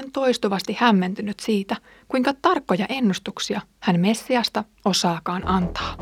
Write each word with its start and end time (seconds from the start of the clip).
olen 0.00 0.12
toistuvasti 0.12 0.76
hämmentynyt 0.78 1.40
siitä, 1.40 1.76
kuinka 2.08 2.34
tarkkoja 2.42 2.86
ennustuksia 2.88 3.60
hän 3.80 4.00
Messiasta 4.00 4.64
osaakaan 4.84 5.48
antaa. 5.48 5.96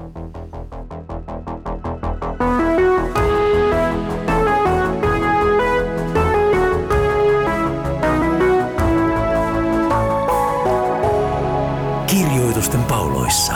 Kirjoitusten 12.06 12.84
pauloissa. 12.84 13.54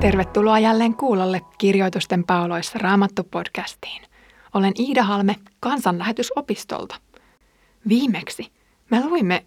Tervetuloa 0.00 0.58
jälleen 0.58 0.94
kuulolle 0.94 1.40
Kirjoitusten 1.58 2.24
pauloissa 2.24 2.78
Raamattu-podcastiin. 2.78 4.02
Olen 4.54 4.72
Iida 4.78 5.02
Halme 5.02 5.36
kansanlähetysopistolta. 5.60 7.11
Viimeksi 7.88 8.52
me 8.90 9.06
luimme 9.06 9.46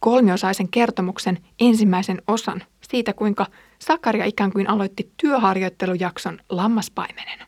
kolmiosaisen 0.00 0.68
kertomuksen 0.68 1.38
ensimmäisen 1.60 2.22
osan 2.26 2.62
siitä, 2.88 3.12
kuinka 3.12 3.46
Sakaria 3.78 4.24
ikään 4.24 4.52
kuin 4.52 4.70
aloitti 4.70 5.12
työharjoittelujakson 5.16 6.40
lammaspaimenena. 6.48 7.46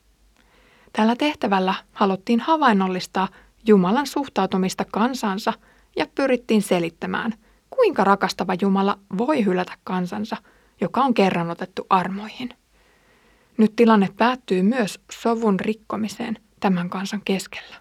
Tällä 0.93 1.17
tehtävällä 1.17 1.75
haluttiin 1.93 2.41
havainnollistaa 2.41 3.29
Jumalan 3.67 4.07
suhtautumista 4.07 4.85
kansansa 4.93 5.53
ja 5.97 6.07
pyrittiin 6.15 6.63
selittämään, 6.63 7.33
kuinka 7.71 8.05
rakastava 8.05 8.55
Jumala 8.63 8.99
voi 9.19 9.45
hylätä 9.45 9.73
kansansa, 9.85 10.37
joka 10.81 11.01
on 11.01 11.15
kerran 11.15 11.51
otettu 11.51 11.87
armoihin. 11.91 12.49
Nyt 13.59 13.77
tilanne 13.77 14.09
päättyy 14.17 14.63
myös 14.63 15.01
sovun 15.13 15.61
rikkomiseen 15.61 16.39
tämän 16.61 16.91
kansan 16.91 17.23
keskellä, 17.25 17.77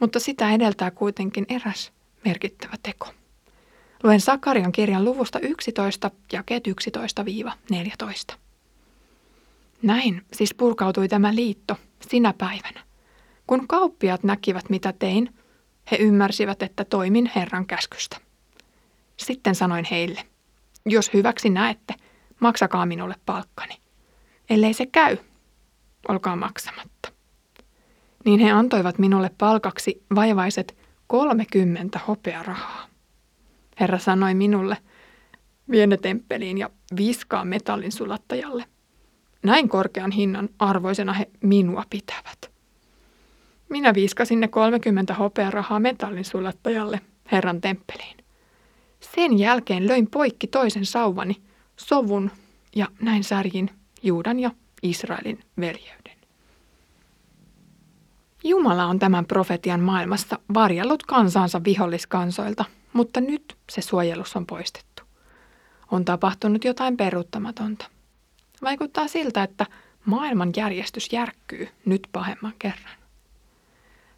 mutta 0.00 0.20
sitä 0.20 0.50
edeltää 0.50 0.90
kuitenkin 0.90 1.46
eräs 1.48 1.92
merkittävä 2.24 2.74
teko. 2.82 3.08
Luen 4.02 4.20
Sakarian 4.20 4.72
kirjan 4.72 5.04
luvusta 5.04 5.40
11, 5.40 6.10
jakeet 6.32 6.64
11-14. 8.32 8.36
Näin 9.82 10.22
siis 10.32 10.54
purkautui 10.54 11.08
tämä 11.08 11.34
liitto 11.34 11.76
sinä 12.08 12.34
päivänä. 12.38 12.80
Kun 13.46 13.68
kauppiat 13.68 14.22
näkivät, 14.22 14.70
mitä 14.70 14.92
tein, 14.92 15.34
he 15.90 15.96
ymmärsivät, 16.00 16.62
että 16.62 16.84
toimin 16.84 17.30
Herran 17.36 17.66
käskystä. 17.66 18.16
Sitten 19.16 19.54
sanoin 19.54 19.84
heille, 19.90 20.22
jos 20.86 21.12
hyväksi 21.14 21.50
näette, 21.50 21.94
maksakaa 22.40 22.86
minulle 22.86 23.14
palkkani. 23.26 23.74
Ellei 24.50 24.74
se 24.74 24.86
käy, 24.86 25.16
olkaa 26.08 26.36
maksamatta. 26.36 27.15
Niin 28.26 28.40
he 28.40 28.50
antoivat 28.50 28.98
minulle 28.98 29.30
palkaksi 29.38 30.02
vaivaiset 30.14 30.76
30 31.06 32.00
hopearahaa. 32.08 32.86
Herra 33.80 33.98
sanoi 33.98 34.34
minulle, 34.34 34.76
vie 35.70 35.86
ne 35.86 35.96
temppeliin 35.96 36.58
ja 36.58 36.70
viskaa 36.96 37.44
metallin 37.44 37.92
sulattajalle. 37.92 38.64
Näin 39.42 39.68
korkean 39.68 40.10
hinnan 40.10 40.48
arvoisena 40.58 41.12
he 41.12 41.30
minua 41.42 41.84
pitävät. 41.90 42.50
Minä 43.68 43.94
viiskasin 43.94 44.40
ne 44.40 44.48
30 44.48 45.14
hopearahaa 45.14 45.80
metallin 45.80 46.24
sulattajalle 46.24 47.00
Herran 47.32 47.60
temppeliin. 47.60 48.16
Sen 49.14 49.38
jälkeen 49.38 49.88
löin 49.88 50.10
poikki 50.10 50.46
toisen 50.46 50.86
sauvani, 50.86 51.36
sovun 51.76 52.30
ja 52.76 52.86
näin 53.00 53.24
särjin 53.24 53.70
Juudan 54.02 54.40
ja 54.40 54.50
Israelin 54.82 55.38
veljeyden. 55.60 56.16
Jumala 58.46 58.84
on 58.84 58.98
tämän 58.98 59.26
profetian 59.26 59.80
maailmassa 59.80 60.38
varjellut 60.54 61.02
kansansa 61.02 61.64
viholliskansoilta, 61.64 62.64
mutta 62.92 63.20
nyt 63.20 63.56
se 63.70 63.80
suojelus 63.80 64.36
on 64.36 64.46
poistettu. 64.46 65.02
On 65.90 66.04
tapahtunut 66.04 66.64
jotain 66.64 66.96
peruuttamatonta. 66.96 67.86
Vaikuttaa 68.62 69.08
siltä, 69.08 69.42
että 69.42 69.66
maailman 70.04 70.52
järjestys 70.56 71.12
järkkyy 71.12 71.68
nyt 71.84 72.08
pahemman 72.12 72.52
kerran. 72.58 72.96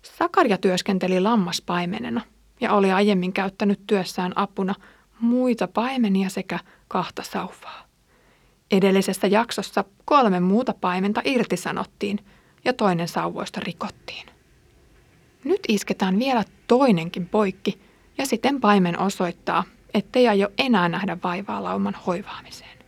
Sakaria 0.03 0.59
työskenteli 0.59 1.21
lammaspaimenena 1.21 2.21
ja 2.61 2.73
oli 2.73 2.93
aiemmin 2.93 3.33
käyttänyt 3.33 3.81
työssään 3.87 4.33
apuna 4.37 4.75
muita 5.21 5.69
paimenia 5.69 6.29
sekä 6.29 6.59
kahta 6.89 7.23
sauvaa. 7.23 7.85
Edellisessä 8.71 9.27
jaksossa 9.27 9.85
kolme 10.05 10.41
muuta 10.41 10.75
paimenta 10.81 11.23
irtisanottiin 11.25 12.19
ja 12.65 12.73
toinen 12.73 13.09
sauvoista 13.09 13.61
rikottiin. 13.61 14.27
Nyt 15.45 15.61
isketään 15.69 16.19
vielä 16.19 16.45
toinenkin 16.67 17.29
poikki 17.29 17.81
ja 18.19 18.27
sitten 18.27 18.61
paimen 18.61 18.99
osoittaa, 18.99 19.65
ettei 19.95 20.29
aio 20.29 20.49
enää 20.59 20.89
nähdä 20.89 21.19
vaivaa 21.25 21.63
lauman 21.63 21.97
hoivaamiseen. 22.07 22.79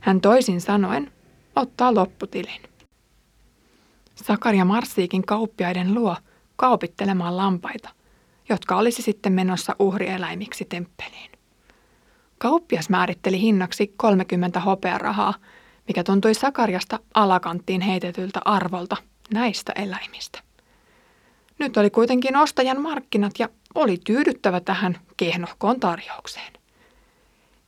Hän 0.00 0.20
toisin 0.20 0.60
sanoen 0.60 1.12
ottaa 1.56 1.94
lopputilin. 1.94 2.62
Sakaria 4.14 4.64
marssiikin 4.64 5.26
kauppiaiden 5.26 5.94
luo 5.94 6.16
kaupittelemaan 6.56 7.36
lampaita, 7.36 7.88
jotka 8.48 8.76
olisi 8.76 9.02
sitten 9.02 9.32
menossa 9.32 9.76
uhrieläimiksi 9.78 10.64
temppeliin. 10.64 11.30
Kauppias 12.38 12.90
määritteli 12.90 13.40
hinnaksi 13.40 13.94
30 13.96 14.60
hopearahaa, 14.60 15.34
mikä 15.90 16.04
tuntui 16.04 16.34
Sakariasta 16.34 16.98
alakanttiin 17.14 17.80
heitetyltä 17.80 18.40
arvolta 18.44 18.96
näistä 19.34 19.72
eläimistä. 19.72 20.40
Nyt 21.58 21.76
oli 21.76 21.90
kuitenkin 21.90 22.36
ostajan 22.36 22.80
markkinat 22.80 23.32
ja 23.38 23.48
oli 23.74 23.98
tyydyttävä 24.04 24.60
tähän 24.60 24.98
kehnohkoon 25.16 25.80
tarjoukseen. 25.80 26.52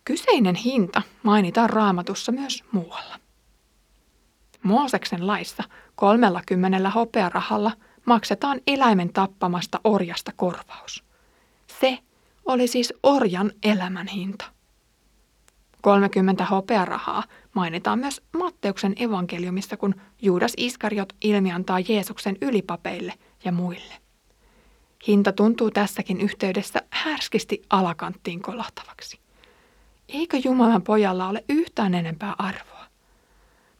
Kyseinen 0.04 0.54
hinta 0.54 1.02
mainitaan 1.22 1.70
raamatussa 1.70 2.32
myös 2.32 2.64
muualla. 2.72 3.18
Mooseksen 4.62 5.26
laissa 5.26 5.62
30 5.94 6.90
hopearahalla 6.90 7.72
maksetaan 8.04 8.60
eläimen 8.66 9.12
tappamasta 9.12 9.80
orjasta 9.84 10.32
korvaus. 10.36 11.04
Se 11.80 11.98
oli 12.44 12.66
siis 12.66 12.94
orjan 13.02 13.52
elämän 13.62 14.06
hinta. 14.06 14.44
30 15.82 16.44
hopearahaa 16.44 17.22
mainitaan 17.54 17.98
myös 17.98 18.22
Matteuksen 18.38 18.94
evankeliumissa, 18.96 19.76
kun 19.76 19.94
Juudas 20.22 20.52
Iskariot 20.56 21.12
ilmiantaa 21.24 21.80
Jeesuksen 21.80 22.36
ylipapeille 22.40 23.14
ja 23.44 23.52
muille. 23.52 23.94
Hinta 25.06 25.32
tuntuu 25.32 25.70
tässäkin 25.70 26.20
yhteydessä 26.20 26.82
härskisti 26.90 27.62
alakanttiin 27.70 28.42
kolahtavaksi. 28.42 29.18
Eikö 30.08 30.36
Jumalan 30.44 30.82
pojalla 30.82 31.28
ole 31.28 31.44
yhtään 31.48 31.94
enempää 31.94 32.34
arvoa? 32.38 32.86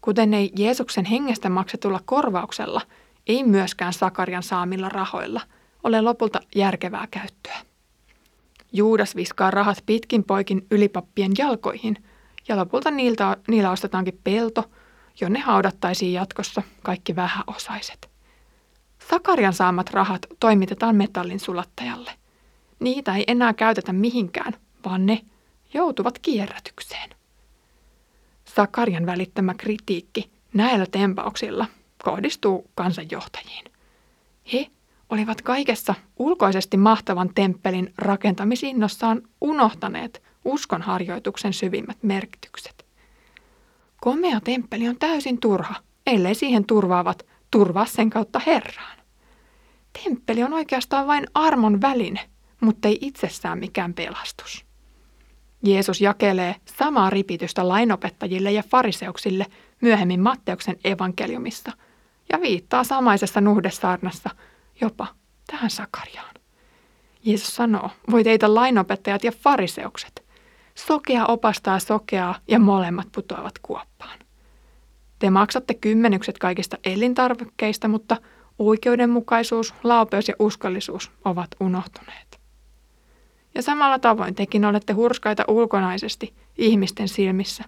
Kuten 0.00 0.34
ei 0.34 0.52
Jeesuksen 0.56 1.04
hengestä 1.04 1.48
maksetulla 1.48 2.00
korvauksella, 2.04 2.80
ei 3.26 3.44
myöskään 3.44 3.92
Sakarian 3.92 4.42
saamilla 4.42 4.88
rahoilla 4.88 5.40
ole 5.84 6.00
lopulta 6.00 6.40
järkevää 6.54 7.06
käyttöä. 7.10 7.71
Juudas 8.72 9.16
viskaa 9.16 9.50
rahat 9.50 9.82
pitkin 9.86 10.24
poikin 10.24 10.66
ylipappien 10.70 11.32
jalkoihin 11.38 12.04
ja 12.48 12.56
lopulta 12.56 12.90
niiltä, 12.90 13.36
niillä 13.48 13.70
ostetaankin 13.70 14.20
pelto, 14.24 14.70
jonne 15.20 15.40
haudattaisiin 15.40 16.12
jatkossa 16.12 16.62
kaikki 16.82 17.16
vähäosaiset. 17.16 18.10
Sakarian 19.10 19.52
saamat 19.52 19.90
rahat 19.90 20.26
toimitetaan 20.40 20.96
metallin 20.96 21.40
sulattajalle. 21.40 22.10
Niitä 22.80 23.16
ei 23.16 23.24
enää 23.26 23.54
käytetä 23.54 23.92
mihinkään, 23.92 24.52
vaan 24.84 25.06
ne 25.06 25.20
joutuvat 25.74 26.18
kierrätykseen. 26.18 27.10
Sakarian 28.44 29.06
välittämä 29.06 29.54
kritiikki 29.54 30.30
näillä 30.54 30.86
tempauksilla 30.90 31.66
kohdistuu 32.04 32.70
kansanjohtajiin. 32.74 33.64
He 34.52 34.66
olivat 35.12 35.42
kaikessa 35.42 35.94
ulkoisesti 36.18 36.76
mahtavan 36.76 37.30
temppelin 37.34 37.92
rakentamisinnossaan 37.98 39.22
unohtaneet 39.40 40.22
uskonharjoituksen 40.44 41.52
syvimmät 41.52 41.98
merkitykset. 42.02 42.86
Komea 44.00 44.40
temppeli 44.40 44.88
on 44.88 44.96
täysin 44.98 45.40
turha, 45.40 45.74
ellei 46.06 46.34
siihen 46.34 46.64
turvaavat 46.64 47.26
turvaa 47.50 47.86
sen 47.86 48.10
kautta 48.10 48.40
Herraan. 48.46 48.98
Temppeli 50.02 50.42
on 50.42 50.52
oikeastaan 50.52 51.06
vain 51.06 51.26
armon 51.34 51.80
väline, 51.80 52.20
mutta 52.60 52.88
ei 52.88 52.98
itsessään 53.00 53.58
mikään 53.58 53.94
pelastus. 53.94 54.64
Jeesus 55.62 56.00
jakelee 56.00 56.56
samaa 56.64 57.10
ripitystä 57.10 57.68
lainopettajille 57.68 58.52
ja 58.52 58.62
fariseuksille 58.62 59.46
myöhemmin 59.80 60.20
Matteuksen 60.20 60.76
evankeliumissa 60.84 61.72
ja 62.32 62.40
viittaa 62.40 62.84
samaisessa 62.84 63.40
nuhdesaarnassa– 63.40 64.30
jopa 64.82 65.06
tähän 65.46 65.70
Sakariaan. 65.70 66.34
Jeesus 67.24 67.56
sanoo, 67.56 67.90
voi 68.10 68.24
teitä 68.24 68.54
lainopettajat 68.54 69.24
ja 69.24 69.32
fariseukset. 69.32 70.24
Sokea 70.74 71.26
opastaa 71.26 71.78
sokeaa 71.78 72.38
ja 72.48 72.58
molemmat 72.58 73.08
putoavat 73.14 73.58
kuoppaan. 73.62 74.18
Te 75.18 75.30
maksatte 75.30 75.74
kymmenykset 75.74 76.38
kaikista 76.38 76.78
elintarvikkeista, 76.84 77.88
mutta 77.88 78.16
oikeudenmukaisuus, 78.58 79.74
laupeus 79.84 80.28
ja 80.28 80.34
uskollisuus 80.38 81.10
ovat 81.24 81.48
unohtuneet. 81.60 82.40
Ja 83.54 83.62
samalla 83.62 83.98
tavoin 83.98 84.34
tekin 84.34 84.64
olette 84.64 84.92
hurskaita 84.92 85.44
ulkonaisesti 85.48 86.34
ihmisten 86.58 87.08
silmissä, 87.08 87.64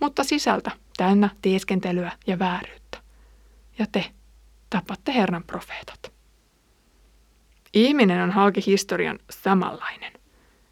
mutta 0.00 0.24
sisältä 0.24 0.70
täynnä 0.96 1.30
tieskentelyä 1.42 2.12
ja 2.26 2.38
vääryyttä. 2.38 2.98
Ja 3.78 3.86
te 3.92 4.04
tapatte 4.70 5.14
Herran 5.14 5.44
profeetat. 5.44 6.12
Ihminen 7.74 8.22
on 8.22 8.30
halki 8.30 8.66
historian 8.66 9.18
samanlainen. 9.30 10.12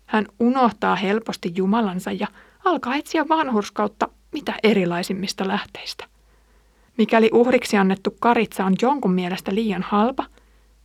Hän 0.07 0.27
unohtaa 0.41 0.97
helposti 0.97 1.53
Jumalansa 1.57 2.13
ja 2.13 2.27
alkaa 2.65 2.97
etsiä 2.97 3.29
vanhurskautta 3.29 4.09
mitä 4.33 4.55
erilaisimmista 4.63 5.49
lähteistä. 5.49 6.05
Mikäli 6.99 7.31
uhriksi 7.33 7.77
annettu 7.77 8.17
karitsa 8.21 8.65
on 8.65 8.75
jonkun 8.83 9.13
mielestä 9.13 9.55
liian 9.55 9.83
halpa, 9.83 10.27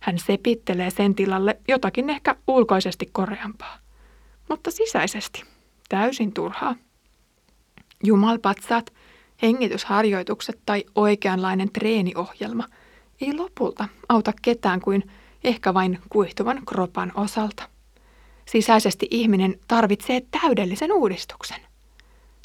hän 0.00 0.18
sepittelee 0.18 0.90
sen 0.90 1.14
tilalle 1.14 1.60
jotakin 1.68 2.10
ehkä 2.10 2.36
ulkoisesti 2.46 3.08
koreampaa. 3.12 3.78
Mutta 4.48 4.70
sisäisesti 4.70 5.44
täysin 5.88 6.32
turhaa. 6.32 6.74
Jumalpatsaat, 8.04 8.92
hengitysharjoitukset 9.42 10.60
tai 10.66 10.84
oikeanlainen 10.94 11.72
treeniohjelma 11.72 12.64
ei 13.20 13.34
lopulta 13.34 13.88
auta 14.08 14.32
ketään 14.42 14.80
kuin 14.80 15.10
ehkä 15.46 15.74
vain 15.74 15.98
kuihtuvan 16.08 16.62
kropan 16.66 17.12
osalta. 17.14 17.68
Sisäisesti 18.46 19.06
ihminen 19.10 19.58
tarvitsee 19.68 20.22
täydellisen 20.40 20.92
uudistuksen. 20.92 21.60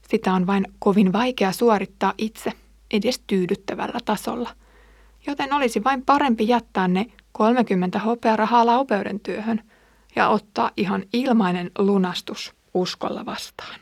Sitä 0.09 0.33
on 0.33 0.47
vain 0.47 0.67
kovin 0.79 1.13
vaikea 1.13 1.51
suorittaa 1.51 2.13
itse 2.17 2.51
edes 2.91 3.21
tyydyttävällä 3.27 3.99
tasolla, 4.05 4.49
joten 5.27 5.53
olisi 5.53 5.83
vain 5.83 6.05
parempi 6.05 6.47
jättää 6.47 6.87
ne 6.87 7.05
30 7.31 7.99
hopearahaa 7.99 8.65
laupeuden 8.65 9.19
työhön 9.19 9.61
ja 10.15 10.29
ottaa 10.29 10.71
ihan 10.77 11.03
ilmainen 11.13 11.71
lunastus 11.77 12.53
uskolla 12.73 13.25
vastaan. 13.25 13.79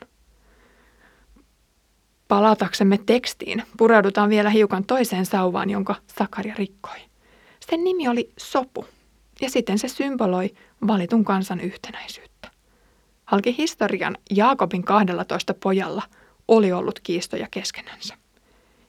Palataksemme 2.27 2.99
tekstiin, 3.05 3.63
pureudutaan 3.77 4.29
vielä 4.29 4.49
hiukan 4.49 4.85
toiseen 4.85 5.25
sauvaan, 5.25 5.69
jonka 5.69 5.95
Sakaria 6.19 6.55
rikkoi. 6.57 6.97
Sen 7.69 7.83
nimi 7.83 8.07
oli 8.07 8.31
sopu, 8.37 8.85
ja 9.41 9.49
siten 9.49 9.79
se 9.79 9.87
symboloi 9.87 10.49
valitun 10.87 11.25
kansan 11.25 11.59
yhtenäisyyttä. 11.59 12.51
Halki 13.25 13.57
historian 13.57 14.17
Jaakobin 14.31 14.83
12 14.83 15.53
pojalla 15.53 16.03
oli 16.47 16.71
ollut 16.71 16.99
kiistoja 16.99 17.47
keskenänsä. 17.51 18.15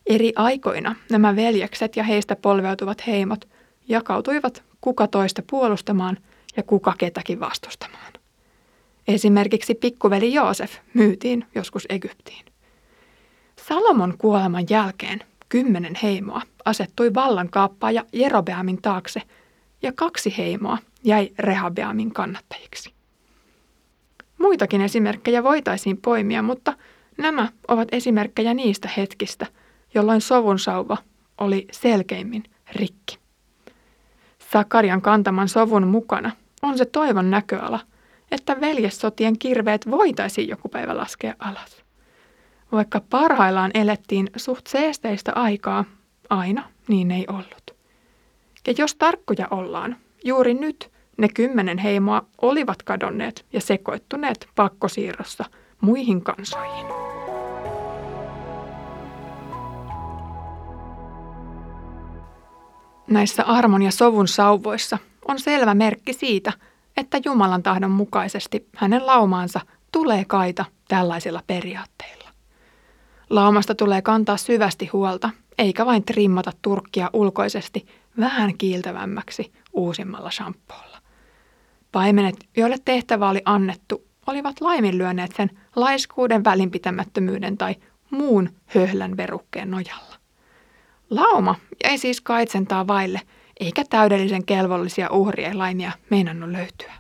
Eri 0.06 0.32
aikoina 0.37 0.94
nämä 1.11 1.37
veljekset 1.37 1.97
ja 1.97 2.05
heistä 2.05 2.37
polveutuvat 2.37 3.06
heimot 3.06 3.49
jakautuivat 3.88 4.62
kuka 4.81 5.06
toista 5.06 5.43
puolustamaan 5.50 6.19
ja 6.56 6.62
kuka 6.62 6.94
ketäkin 6.99 7.41
vastustamaan. 7.41 8.12
Esimerkiksi 9.08 9.75
pikkuveli 9.75 10.35
Joosef 10.35 10.76
myytiin 10.94 11.47
joskus 11.55 11.87
Egyptiin. 11.88 12.44
Salomon 13.69 14.14
kuoleman 14.19 14.67
jälkeen 14.70 15.20
kymmenen 15.49 15.94
heimoa 16.02 16.43
asettui 16.64 17.14
vallankaappaaja 17.14 18.05
Jerobeamin 18.12 18.82
taakse 18.82 19.23
ja 19.82 19.92
kaksi 19.92 20.34
heimoa 20.38 20.78
jäi 21.04 21.30
Rehabeamin 21.38 22.12
kannattajiksi. 22.12 22.92
Muitakin 24.38 24.80
esimerkkejä 24.80 25.42
voitaisiin 25.42 25.96
poimia, 25.96 26.42
mutta 26.42 26.74
nämä 27.18 27.48
ovat 27.68 27.88
esimerkkejä 27.92 28.54
niistä 28.54 28.88
hetkistä, 28.96 29.46
jolloin 29.94 30.20
sovun 30.20 30.58
sauva 30.58 30.96
oli 31.38 31.66
selkeimmin 31.72 32.44
rikki. 32.72 33.18
Sakarian 34.52 35.02
kantaman 35.02 35.48
sovun 35.48 35.86
mukana 35.86 36.30
on 36.62 36.78
se 36.78 36.84
toivon 36.84 37.30
näköala, 37.30 37.80
että 38.30 38.60
veljessotien 38.60 39.38
kirveet 39.38 39.90
voitaisiin 39.90 40.48
joku 40.48 40.68
päivä 40.68 40.96
laskea 40.96 41.34
alas. 41.38 41.84
Vaikka 42.72 43.00
parhaillaan 43.10 43.70
elettiin 43.74 44.30
suht 44.36 44.66
seesteistä 44.66 45.32
aikaa, 45.34 45.84
aina 46.30 46.68
niin 46.88 47.10
ei 47.10 47.24
ollut. 47.28 47.59
Ja 48.66 48.74
jos 48.78 48.94
tarkkoja 48.94 49.48
ollaan, 49.50 49.96
juuri 50.24 50.54
nyt 50.54 50.90
ne 51.16 51.28
kymmenen 51.28 51.78
heimoa 51.78 52.22
olivat 52.42 52.82
kadonneet 52.82 53.46
ja 53.52 53.60
sekoittuneet 53.60 54.48
pakkosiirrossa 54.54 55.44
muihin 55.80 56.22
kansoihin. 56.22 56.86
Näissä 63.10 63.44
armon 63.44 63.82
ja 63.82 63.90
sovun 63.90 64.28
sauvoissa 64.28 64.98
on 65.28 65.38
selvä 65.38 65.74
merkki 65.74 66.12
siitä, 66.12 66.52
että 66.96 67.20
Jumalan 67.24 67.62
tahdon 67.62 67.90
mukaisesti 67.90 68.66
hänen 68.76 69.06
laumaansa 69.06 69.60
tulee 69.92 70.24
kaita 70.24 70.64
tällaisilla 70.88 71.42
periaatteilla. 71.46 72.28
Laumasta 73.30 73.74
tulee 73.74 74.02
kantaa 74.02 74.36
syvästi 74.36 74.86
huolta, 74.86 75.30
eikä 75.58 75.86
vain 75.86 76.04
trimmata 76.04 76.52
turkkia 76.62 77.10
ulkoisesti 77.12 77.86
vähän 78.20 78.58
kiiltävämmäksi 78.58 79.52
uusimmalla 79.72 80.30
shampoolla. 80.30 80.98
Paimenet, 81.92 82.36
joille 82.56 82.76
tehtävä 82.84 83.28
oli 83.28 83.42
annettu, 83.44 84.04
olivat 84.26 84.60
laiminlyöneet 84.60 85.32
sen 85.36 85.50
laiskuuden, 85.76 86.44
välinpitämättömyyden 86.44 87.58
tai 87.58 87.76
muun 88.10 88.50
höhlän 88.66 89.16
verukkeen 89.16 89.70
nojalla. 89.70 90.16
Lauma 91.10 91.54
jäi 91.84 91.98
siis 91.98 92.20
kaitsentaa 92.20 92.86
vaille, 92.86 93.20
eikä 93.60 93.84
täydellisen 93.90 94.44
kelvollisia 94.44 95.10
uhrieläimiä 95.10 95.92
meinannut 96.10 96.50
löytyä. 96.50 96.92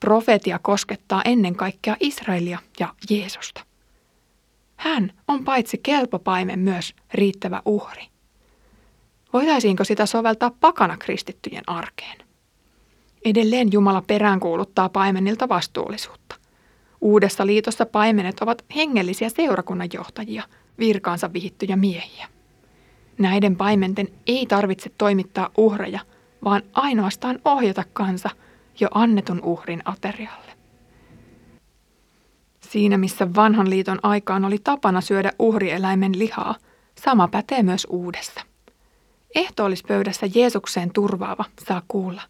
Profetia 0.00 0.58
koskettaa 0.58 1.22
ennen 1.24 1.56
kaikkea 1.56 1.96
Israelia 2.00 2.58
ja 2.80 2.94
Jeesusta. 3.10 3.64
Hän 4.76 5.12
on 5.28 5.44
paitsi 5.44 5.78
kelpo 5.82 6.18
paimen 6.18 6.58
myös 6.58 6.94
riittävä 7.14 7.62
uhri. 7.64 8.06
Voitaisiinko 9.36 9.84
sitä 9.84 10.06
soveltaa 10.06 10.50
pakana 10.60 10.96
kristittyjen 10.96 11.62
arkeen? 11.66 12.18
Edelleen 13.24 13.72
Jumala 13.72 14.02
peräänkuuluttaa 14.06 14.88
paimenilta 14.88 15.48
vastuullisuutta. 15.48 16.36
Uudessa 17.00 17.46
liitossa 17.46 17.86
paimenet 17.86 18.40
ovat 18.40 18.64
hengellisiä 18.76 19.28
seurakunnan 19.28 19.88
johtajia, 19.92 20.42
virkaansa 20.78 21.32
vihittyjä 21.32 21.76
miehiä. 21.76 22.28
Näiden 23.18 23.56
paimenten 23.56 24.08
ei 24.26 24.46
tarvitse 24.46 24.90
toimittaa 24.98 25.50
uhreja, 25.56 26.00
vaan 26.44 26.62
ainoastaan 26.72 27.38
ohjata 27.44 27.84
kansa 27.92 28.30
jo 28.80 28.88
annetun 28.94 29.40
uhrin 29.42 29.82
aterialle. 29.84 30.52
Siinä 32.60 32.98
missä 32.98 33.34
vanhan 33.34 33.70
liiton 33.70 33.98
aikaan 34.02 34.44
oli 34.44 34.58
tapana 34.64 35.00
syödä 35.00 35.32
uhrieläimen 35.38 36.18
lihaa, 36.18 36.54
sama 37.04 37.28
pätee 37.28 37.62
myös 37.62 37.86
uudessa. 37.90 38.55
Ehtoollispöydässä 39.34 40.26
Jeesukseen 40.34 40.92
turvaava 40.92 41.44
saa 41.66 41.82
kuulla, 41.88 42.22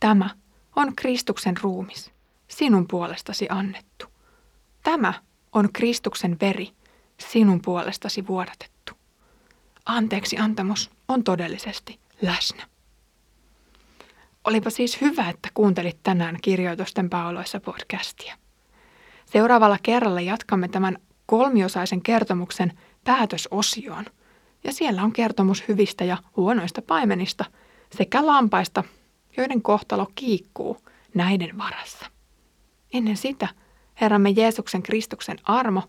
tämä 0.00 0.30
on 0.76 0.96
Kristuksen 0.96 1.54
ruumis, 1.62 2.12
sinun 2.48 2.88
puolestasi 2.88 3.46
annettu. 3.50 4.06
Tämä 4.82 5.14
on 5.52 5.72
Kristuksen 5.72 6.36
veri, 6.40 6.70
sinun 7.32 7.60
puolestasi 7.64 8.26
vuodatettu. 8.26 8.92
Anteeksi 9.86 10.38
antamus 10.38 10.90
on 11.08 11.24
todellisesti 11.24 11.98
läsnä. 12.22 12.66
Olipa 14.44 14.70
siis 14.70 15.00
hyvä, 15.00 15.30
että 15.30 15.48
kuuntelit 15.54 15.98
tänään 16.02 16.38
Kirjoitusten 16.42 17.10
pauloissa 17.10 17.60
podcastia. 17.60 18.36
Seuraavalla 19.26 19.78
kerralla 19.82 20.20
jatkamme 20.20 20.68
tämän 20.68 20.98
kolmiosaisen 21.26 22.02
kertomuksen 22.02 22.78
päätösosioon. 23.04 24.04
Ja 24.64 24.72
siellä 24.72 25.02
on 25.02 25.12
kertomus 25.12 25.68
hyvistä 25.68 26.04
ja 26.04 26.16
huonoista 26.36 26.82
paimenista 26.82 27.44
sekä 27.96 28.26
lampaista, 28.26 28.84
joiden 29.36 29.62
kohtalo 29.62 30.06
kiikkuu 30.14 30.76
näiden 31.14 31.58
varassa. 31.58 32.06
Ennen 32.92 33.16
sitä 33.16 33.48
Herramme 34.00 34.30
Jeesuksen 34.30 34.82
Kristuksen 34.82 35.38
armo, 35.44 35.82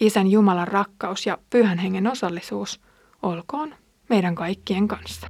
Isän 0.00 0.26
Jumalan 0.26 0.68
rakkaus 0.68 1.26
ja 1.26 1.38
Pyhän 1.50 1.78
Hengen 1.78 2.06
osallisuus 2.06 2.80
olkoon 3.22 3.74
meidän 4.08 4.34
kaikkien 4.34 4.88
kanssa. 4.88 5.26